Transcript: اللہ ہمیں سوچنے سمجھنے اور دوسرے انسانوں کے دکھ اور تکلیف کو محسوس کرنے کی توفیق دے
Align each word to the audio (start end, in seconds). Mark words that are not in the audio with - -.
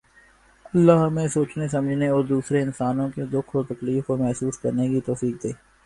اللہ 0.73 0.99
ہمیں 0.99 1.27
سوچنے 1.27 1.67
سمجھنے 1.67 2.07
اور 2.07 2.23
دوسرے 2.23 2.61
انسانوں 2.61 3.07
کے 3.09 3.25
دکھ 3.31 3.55
اور 3.55 3.63
تکلیف 3.65 4.05
کو 4.05 4.17
محسوس 4.17 4.59
کرنے 4.59 4.87
کی 4.87 5.01
توفیق 5.01 5.43
دے 5.43 5.51